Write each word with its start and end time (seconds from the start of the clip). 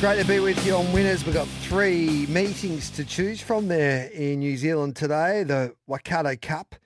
Great 0.00 0.20
to 0.20 0.28
be 0.28 0.38
with 0.38 0.64
you 0.64 0.76
on 0.76 0.92
Winners. 0.92 1.24
We've 1.24 1.34
got 1.34 1.48
three 1.48 2.24
meetings 2.28 2.88
to 2.90 3.04
choose 3.04 3.40
from 3.40 3.66
there 3.66 4.06
in 4.10 4.38
New 4.38 4.56
Zealand 4.56 4.94
today. 4.94 5.42
The 5.42 5.74
Waikato 5.88 6.36
Cup, 6.36 6.76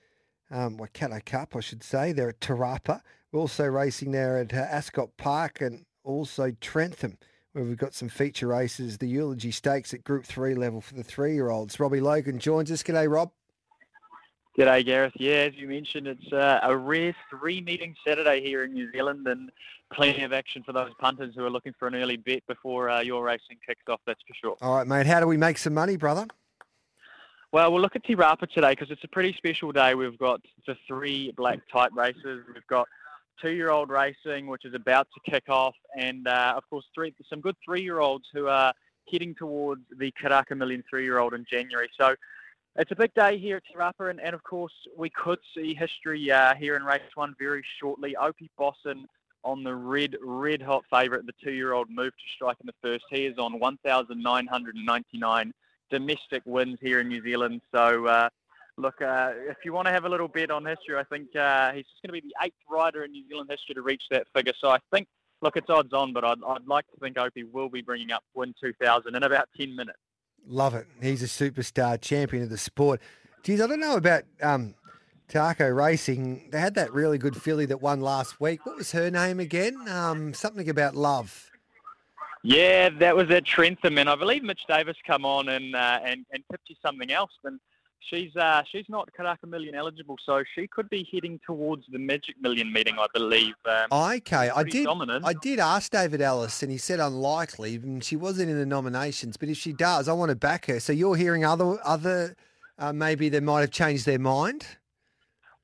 um, 0.51 0.79
Waikato 0.79 1.21
Cup, 1.27 1.55
I 1.55 1.61
should 1.61 1.83
say. 1.83 2.13
They're 2.13 2.31
at 2.31 2.41
Te 2.41 2.55
Rapa. 2.55 3.03
We're 3.31 3.41
also 3.41 3.67
racing 3.67 4.13
there 4.13 4.39
at 4.39 4.55
uh, 4.55 4.61
Ascot 4.61 5.15
Park 5.19 5.61
and 5.61 5.85
also 6.03 6.53
Trentham, 6.63 7.19
where 7.53 7.65
we've 7.65 7.77
got 7.77 7.93
some 7.93 8.09
feature 8.09 8.47
races. 8.47 8.97
The 8.97 9.09
Eulogy 9.09 9.51
Stakes 9.51 9.93
at 9.93 10.05
Group 10.05 10.25
3 10.25 10.55
level 10.55 10.81
for 10.81 10.95
the 10.95 11.05
three-year-olds. 11.05 11.79
Robbie 11.79 12.01
Logan 12.01 12.39
joins 12.39 12.73
us. 12.73 12.83
G'day, 12.83 13.11
Rob. 13.13 13.31
G'day, 14.59 14.85
Gareth. 14.85 15.15
Yeah, 15.17 15.49
as 15.49 15.55
you 15.55 15.67
mentioned, 15.67 16.07
it's 16.07 16.31
uh, 16.31 16.61
a 16.63 16.77
rare 16.77 17.17
three-meeting 17.31 17.95
Saturday 18.07 18.43
here 18.43 18.65
in 18.65 18.75
New 18.75 18.93
Zealand 18.93 19.27
and 19.27 19.51
plenty 19.95 20.25
of 20.25 20.35
action 20.35 20.63
for 20.63 20.75
those 20.75 20.91
punters 21.01 21.35
who 21.35 21.43
are 21.43 21.51
looking 21.51 21.73
for 21.79 21.89
an 21.89 21.95
early 21.95 22.19
bet 22.19 22.47
before 22.47 22.91
uh, 22.91 23.01
your 23.01 23.25
racing 23.25 23.57
kicks 23.67 23.81
off, 23.89 24.01
that's 24.07 24.21
for 24.29 24.35
sure. 24.35 24.57
All 24.61 24.77
right, 24.77 24.87
mate. 24.87 25.07
How 25.07 25.21
do 25.21 25.27
we 25.27 25.39
make 25.39 25.57
some 25.57 25.73
money, 25.73 25.97
brother? 25.97 26.27
Well, 27.51 27.73
we'll 27.73 27.81
look 27.81 27.97
at 27.97 28.05
Te 28.05 28.15
Rapa 28.15 28.47
today 28.51 28.73
because 28.73 28.91
it's 28.91 29.05
a 29.05 29.09
pretty 29.09 29.33
special 29.39 29.73
day. 29.73 29.95
We've 29.95 30.19
got 30.19 30.43
the 30.67 30.77
three 30.87 31.33
black 31.35 31.61
type 31.73 31.93
races. 31.95 32.45
We've 32.53 32.67
got 32.69 32.87
two-year-old 33.41 33.89
racing, 33.89 34.49
which 34.49 34.67
is 34.67 34.75
about 34.75 35.09
to 35.15 35.31
kick 35.31 35.49
off, 35.49 35.75
and 35.99 36.29
uh, 36.29 36.53
of 36.59 36.69
course, 36.69 36.85
three, 36.95 37.15
some 37.31 37.41
good 37.41 37.57
three-year-olds 37.65 38.27
who 38.35 38.49
are 38.49 38.75
heading 39.11 39.35
towards 39.35 39.83
the 39.99 40.13
Karaka 40.23 40.55
Million 40.55 40.85
three-year-old 40.91 41.33
in 41.33 41.47
January. 41.51 41.89
So 41.99 42.15
it's 42.77 42.91
a 42.91 42.97
big 42.97 43.13
day 43.15 43.39
here 43.39 43.59
at 43.59 43.65
Te 43.65 43.75
Rapa, 43.77 44.11
and, 44.11 44.21
and 44.21 44.35
of 44.35 44.43
course, 44.43 44.73
we 44.97 45.11
could 45.11 45.39
see 45.55 45.75
history 45.75 46.31
uh, 46.31 46.55
here 46.55 46.77
in 46.77 46.83
race 46.83 47.03
one 47.15 47.35
very 47.39 47.63
shortly. 47.79 48.17
Opie 48.17 48.51
Bosson 48.57 49.07
on 49.45 49.63
the 49.63 49.75
red, 49.75 50.17
red 50.23 50.63
hot 50.63 50.85
favourite, 50.91 51.27
the 51.27 51.33
two-year-old 51.43 51.89
moved 51.91 52.15
to 52.17 52.35
strike 52.35 52.57
in 52.61 52.67
the 52.67 52.75
first. 52.81 53.05
He 53.11 53.27
is 53.27 53.37
on 53.39 53.59
1,999 53.59 55.53
domestic 55.91 56.43
wins 56.47 56.79
here 56.81 57.01
in 57.01 57.09
New 57.09 57.23
Zealand. 57.23 57.61
So, 57.75 58.07
uh, 58.07 58.29
look, 58.79 59.03
uh, 59.03 59.33
if 59.49 59.59
you 59.65 59.73
want 59.73 59.87
to 59.87 59.93
have 59.93 60.05
a 60.05 60.09
little 60.09 60.29
bet 60.29 60.51
on 60.51 60.65
history, 60.65 60.97
I 60.97 61.05
think 61.05 61.35
uh, 61.37 61.73
he's 61.73 61.85
just 61.85 62.01
going 62.03 62.15
to 62.15 62.23
be 62.23 62.29
the 62.29 62.47
eighth 62.47 62.57
rider 62.71 63.05
in 63.05 63.13
New 63.13 63.29
Zealand 63.29 63.51
history 63.51 63.75
to 63.75 63.83
reach 63.83 64.05
that 64.11 64.27
figure. 64.35 64.55
So 64.59 64.71
I 64.71 64.79
think, 64.93 65.09
look, 65.43 65.57
it's 65.57 65.69
odds 65.69 65.93
on, 65.93 66.13
but 66.13 66.25
I'd, 66.25 66.39
I'd 66.47 66.67
like 66.67 66.89
to 66.93 66.97
think 67.01 67.19
Opie 67.19 67.45
will 67.45 67.69
be 67.69 67.83
bringing 67.83 68.13
up 68.13 68.25
win 68.35 68.55
2,000 68.63 69.15
in 69.15 69.23
about 69.23 69.49
10 69.59 69.77
minutes. 69.77 69.99
Love 70.47 70.75
it. 70.75 70.87
He's 71.01 71.23
a 71.23 71.27
superstar 71.27 72.01
champion 72.01 72.43
of 72.43 72.51
the 72.51 72.59
sport. 72.59 73.01
Geez, 73.43 73.61
I 73.61 73.67
don't 73.67 73.81
know 73.81 73.97
about 73.97 74.25
um, 74.43 74.75
Te 75.29 75.39
Akau 75.39 75.75
Racing. 75.75 76.49
They 76.53 76.61
had 76.61 76.75
that 76.75 76.93
really 76.93 77.19
good 77.19 77.37
filly 77.37 77.67
that 77.67 77.81
won 77.81 78.01
last 78.01 78.41
week. 78.41 78.67
What 78.67 78.77
was 78.77 78.93
her 78.93 79.11
name 79.11 79.41
again? 79.41 79.77
Um, 79.89 80.35
something 80.35 80.69
about 80.69 80.95
love. 80.95 81.51
Yeah, 82.45 82.89
that 82.99 83.15
was 83.15 83.31
at 83.31 83.45
Trentham, 83.45 83.99
and 83.99 84.09
I 84.09 84.17
believe 84.17 84.43
Mitch 84.43 84.63
Davis 84.69 84.97
come 85.07 85.25
on 85.25 85.49
and 85.49 85.77
uh, 85.77 86.01
and 86.05 86.27
and 86.33 86.43
tipped 86.51 86.69
you 86.69 86.77
something 86.83 87.11
else. 87.11 87.31
And 87.45 87.61
she's 88.09 88.35
uh, 88.37 88.63
she's 88.71 88.87
not 88.89 89.09
Karaka 89.19 89.49
Million 89.49 89.75
eligible, 89.75 90.17
so 90.25 90.43
she 90.55 90.67
could 90.67 90.89
be 90.89 91.09
heading 91.13 91.41
towards 91.45 91.85
the 91.91 91.99
Magic 91.99 92.37
Million 92.41 92.73
meeting, 92.73 92.97
I 92.99 93.07
believe. 93.13 93.55
Um, 93.65 94.15
okay, 94.17 94.51
I 94.51 94.63
did. 94.63 94.85
Dominant. 94.85 95.25
I 95.25 95.35
did 95.35 95.59
ask 95.59 95.91
David 95.91 96.21
Ellis, 96.21 96.63
and 96.63 96.71
he 96.71 96.79
said 96.79 97.01
unlikely, 97.01 97.77
and 97.77 98.03
she 98.03 98.17
wasn't 98.17 98.51
in 98.51 98.59
the 98.59 98.67
nominations. 98.67 99.37
But 99.37 99.49
if 99.49 99.57
she 99.57 99.73
does, 99.73 100.09
I 100.09 100.13
want 100.13 100.31
to 100.31 100.37
back 100.37 100.67
her. 100.67 100.81
So 100.81 100.93
you're 100.93 101.17
hearing 101.17 101.45
other 101.45 101.79
other 101.85 102.37
uh, 102.79 102.93
maybe 102.93 103.29
they 103.29 103.41
might 103.41 103.61
have 103.61 103.71
changed 103.71 104.07
their 104.07 104.19
mind. 104.19 104.67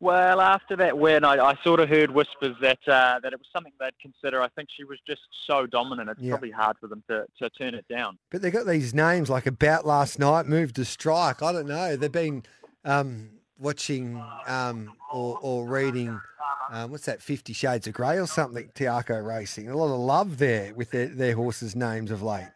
Well, 0.00 0.40
after 0.40 0.76
that 0.76 0.96
win, 0.96 1.24
I, 1.24 1.34
I 1.44 1.54
sort 1.64 1.80
of 1.80 1.88
heard 1.88 2.10
whispers 2.12 2.54
that 2.60 2.78
uh, 2.86 3.18
that 3.20 3.32
it 3.32 3.38
was 3.38 3.48
something 3.52 3.72
they'd 3.80 3.98
consider. 4.00 4.40
I 4.40 4.48
think 4.48 4.68
she 4.76 4.84
was 4.84 4.98
just 5.06 5.22
so 5.46 5.66
dominant; 5.66 6.08
it's 6.10 6.20
Yeah. 6.20 6.30
probably 6.32 6.52
hard 6.52 6.76
for 6.78 6.86
them 6.86 7.02
to, 7.08 7.26
to 7.40 7.50
turn 7.50 7.74
it 7.74 7.84
down. 7.88 8.16
But 8.30 8.42
they 8.42 8.50
got 8.52 8.66
these 8.66 8.94
names 8.94 9.28
like 9.28 9.46
about 9.46 9.84
last 9.86 10.18
night, 10.20 10.46
moved 10.46 10.76
to 10.76 10.84
strike. 10.84 11.42
I 11.42 11.50
don't 11.52 11.66
know. 11.66 11.96
They've 11.96 12.12
been 12.12 12.44
um, 12.84 13.30
watching 13.58 14.22
um, 14.46 14.92
or, 15.12 15.36
or 15.42 15.66
reading. 15.66 16.20
Um, 16.70 16.90
what's 16.92 17.06
that? 17.06 17.20
Fifty 17.20 17.52
Shades 17.52 17.88
of 17.88 17.94
Grey 17.94 18.18
or 18.20 18.26
something? 18.28 18.68
Te 18.74 18.84
Akau 18.84 19.24
Racing. 19.26 19.68
A 19.68 19.76
lot 19.76 19.92
of 19.92 19.98
love 19.98 20.38
there 20.38 20.74
with 20.74 20.92
their, 20.92 21.08
their 21.08 21.34
horses' 21.34 21.74
names 21.74 22.10
of 22.12 22.22
late. 22.22 22.50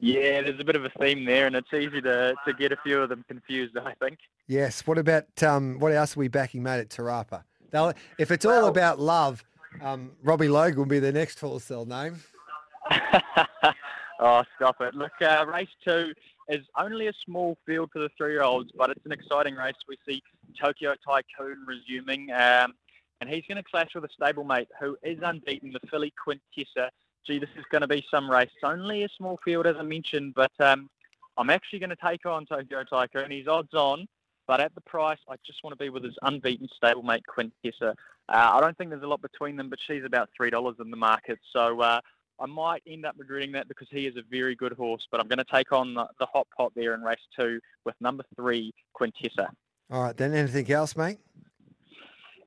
Yeah, 0.00 0.40
there's 0.42 0.58
a 0.58 0.64
bit 0.64 0.76
of 0.76 0.84
a 0.84 0.90
theme 1.00 1.24
there, 1.26 1.46
and 1.46 1.54
it's 1.54 1.72
easy 1.74 2.00
to, 2.00 2.34
to 2.46 2.52
get 2.54 2.72
a 2.72 2.76
few 2.82 3.02
of 3.02 3.10
them 3.10 3.24
confused. 3.28 3.76
I 3.76 3.94
think. 4.02 4.18
Yes. 4.48 4.86
What 4.86 4.98
about 4.98 5.42
um, 5.42 5.78
what 5.78 5.92
else 5.92 6.16
are 6.16 6.20
we 6.20 6.28
backing, 6.28 6.62
mate, 6.62 6.80
at 6.80 6.90
Te 6.90 7.02
Rapa? 7.02 7.42
They'll, 7.70 7.92
if 8.18 8.30
it's 8.30 8.44
all 8.44 8.52
Well- 8.52 8.66
about 8.68 8.98
love, 8.98 9.44
um, 9.82 10.12
Robbie 10.22 10.48
Logan 10.48 10.78
will 10.78 10.86
be 10.86 10.98
the 10.98 11.12
next 11.12 11.38
horse 11.38 11.66
they'll 11.66 11.84
name. 11.86 12.16
oh, 14.20 14.42
stop 14.56 14.80
it! 14.80 14.94
Look, 14.94 15.12
uh, 15.20 15.44
race 15.52 15.68
two 15.84 16.12
is 16.48 16.64
only 16.76 17.06
a 17.06 17.12
small 17.24 17.56
field 17.64 17.90
for 17.92 18.00
the 18.00 18.08
three-year-olds, 18.18 18.72
but 18.76 18.90
it's 18.90 19.04
an 19.06 19.12
exciting 19.12 19.54
race. 19.54 19.74
We 19.88 19.96
see 20.08 20.20
Tokyo 20.60 20.94
Tycoon 21.06 21.58
resuming, 21.66 22.32
um, 22.32 22.72
and 23.20 23.30
he's 23.30 23.44
going 23.46 23.62
to 23.62 23.62
clash 23.62 23.90
with 23.94 24.04
a 24.04 24.08
stablemate 24.20 24.66
who 24.80 24.96
is 25.04 25.18
unbeaten, 25.22 25.72
the 25.72 25.86
filly 25.88 26.12
Quintessa. 26.26 26.88
Gee, 27.26 27.38
this 27.38 27.50
is 27.56 27.64
going 27.70 27.82
to 27.82 27.88
be 27.88 28.04
some 28.10 28.30
race. 28.30 28.48
It's 28.54 28.64
only 28.64 29.04
a 29.04 29.08
small 29.16 29.38
field, 29.44 29.66
as 29.66 29.76
I 29.78 29.82
mentioned, 29.82 30.34
but 30.34 30.52
um, 30.58 30.88
I'm 31.36 31.50
actually 31.50 31.78
going 31.78 31.90
to 31.90 31.96
take 31.96 32.26
on 32.26 32.46
Tokyo 32.46 32.82
Tycoon. 32.84 33.30
He's 33.30 33.46
odds 33.46 33.74
on, 33.74 34.06
but 34.46 34.60
at 34.60 34.74
the 34.74 34.80
price, 34.80 35.18
I 35.28 35.36
just 35.46 35.62
want 35.62 35.78
to 35.78 35.82
be 35.82 35.90
with 35.90 36.02
his 36.02 36.16
unbeaten 36.22 36.68
stablemate 36.82 37.22
Quintessa. 37.28 37.94
Uh, 38.28 38.50
I 38.54 38.60
don't 38.60 38.76
think 38.76 38.90
there's 38.90 39.02
a 39.02 39.06
lot 39.06 39.20
between 39.22 39.56
them, 39.56 39.68
but 39.68 39.78
she's 39.86 40.04
about 40.04 40.30
three 40.36 40.50
dollars 40.50 40.76
in 40.80 40.90
the 40.90 40.96
market. 40.96 41.38
So 41.52 41.80
uh, 41.80 42.00
I 42.40 42.46
might 42.46 42.82
end 42.86 43.04
up 43.04 43.16
regretting 43.18 43.52
that 43.52 43.68
because 43.68 43.88
he 43.90 44.06
is 44.06 44.16
a 44.16 44.22
very 44.30 44.54
good 44.54 44.72
horse. 44.72 45.06
But 45.10 45.20
I'm 45.20 45.28
going 45.28 45.38
to 45.38 45.44
take 45.44 45.72
on 45.72 45.94
the, 45.94 46.06
the 46.18 46.26
hot 46.26 46.46
pot 46.56 46.72
there 46.74 46.94
in 46.94 47.02
race 47.02 47.18
two 47.36 47.60
with 47.84 47.94
number 48.00 48.24
three 48.36 48.72
Quintessa. 48.98 49.48
All 49.90 50.02
right, 50.02 50.16
then. 50.16 50.32
Anything 50.32 50.70
else, 50.70 50.96
mate? 50.96 51.18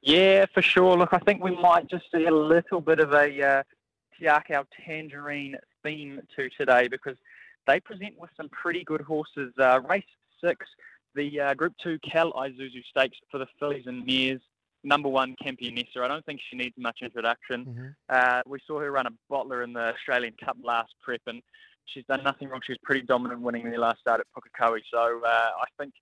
Yeah, 0.02 0.46
for 0.54 0.62
sure. 0.62 0.98
Look, 0.98 1.14
I 1.14 1.20
think 1.20 1.44
we 1.44 1.56
might 1.56 1.90
just 1.90 2.06
see 2.14 2.26
a 2.26 2.34
little 2.34 2.82
bit 2.82 3.00
of 3.00 3.14
a 3.14 3.42
uh, 3.42 3.64
Te 4.20 4.26
Akau 4.26 4.66
Tangerine 4.86 5.58
theme 5.84 6.22
to 6.36 6.50
today 6.58 6.88
because 6.88 7.18
they 7.68 7.80
present 7.80 8.14
with 8.20 8.30
some 8.36 8.50
pretty 8.50 8.84
good 8.84 9.02
horses. 9.02 9.54
Uh, 9.60 9.80
race 9.90 10.04
six, 10.44 10.66
the 11.16 11.40
uh, 11.40 11.54
Group 11.54 11.74
Two 11.82 11.98
Cal 12.00 12.34
Isuzu 12.34 12.84
Stakes 12.90 13.18
for 13.32 13.38
the 13.38 13.48
fillies 13.60 13.86
and 13.88 14.06
mares. 14.06 14.42
Number 14.86 15.08
one, 15.08 15.34
Campionessa. 15.42 16.02
I 16.02 16.10
don't 16.10 16.26
think 16.26 16.42
she 16.50 16.58
needs 16.58 16.76
much 16.78 17.00
introduction. 17.02 17.66
Mm-hmm. 17.66 17.88
Uh, 18.10 18.42
we 18.46 18.60
saw 18.68 18.80
her 18.82 18.92
run 18.92 19.08
a 19.08 19.12
bottler 19.32 19.64
in 19.64 19.72
the 19.72 19.94
Australian 19.94 20.34
Cup 20.44 20.58
last 20.62 20.94
prep, 21.02 21.22
and 21.28 21.42
she's 21.86 22.04
done 22.06 22.22
nothing 22.22 22.50
wrong. 22.50 22.60
She 22.66 22.74
was 22.74 22.80
pretty 22.84 23.06
dominant 23.06 23.40
winning 23.40 23.64
their 23.64 23.80
last 23.80 24.02
start 24.02 24.20
at 24.20 24.28
Pukekohe. 24.36 24.82
So 24.92 25.22
uh, 25.26 25.50
I 25.62 25.66
think, 25.80 25.94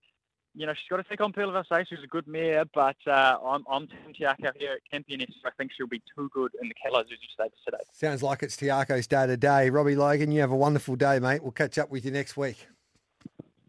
you 0.53 0.66
know, 0.66 0.73
she's 0.73 0.88
got 0.89 0.97
to 0.97 1.03
take 1.03 1.22
on 1.22 1.31
Pearl 1.31 1.50
of 1.50 1.56
Alsace, 1.56 1.88
who's 1.89 2.03
a 2.03 2.07
good 2.07 2.28
mare, 2.28 2.66
but 2.73 2.97
uh, 3.07 3.38
I'm, 3.44 3.63
I'm 3.69 3.88
Team 3.88 4.13
Te 4.17 4.25
Akau 4.25 4.51
here 4.57 4.78
at 4.78 4.81
Campionessa. 4.91 5.29
I 5.45 5.51
think 5.57 5.72
she'll 5.75 5.88
be 5.88 6.01
too 6.16 6.29
good 6.34 6.51
in 6.62 6.67
the 6.67 6.73
Cal 6.73 7.01
Isuzu 7.01 7.17
Stakes 7.34 7.57
today. 7.63 7.78
Sounds 7.94 8.22
like 8.22 8.44
it's 8.44 8.57
Te 8.57 8.67
Akau's 8.67 9.07
day 9.07 9.28
today. 9.28 9.69
Robbie 9.69 9.95
Logan, 9.95 10.31
you 10.31 10.41
have 10.41 10.51
a 10.51 10.56
wonderful 10.56 10.95
day, 10.95 11.19
mate. 11.19 11.41
We'll 11.41 11.51
catch 11.51 11.78
up 11.78 11.90
with 11.90 12.03
you 12.03 12.11
next 12.11 12.35
week. 12.35 12.67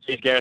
Cheers, 0.06 0.20
Gareth. 0.20 0.40